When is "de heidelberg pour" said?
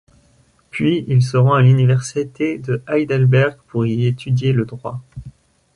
2.57-3.85